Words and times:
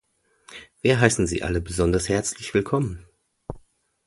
Wir 0.81 0.99
heißen 0.99 1.27
Sie 1.27 1.43
alle 1.43 1.61
besonders 1.61 2.09
herzlich 2.09 2.55
willkommen. 2.55 3.05